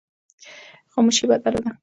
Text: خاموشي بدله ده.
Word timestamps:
خاموشي 0.93 1.25
بدله 1.29 1.59
ده. 1.65 1.71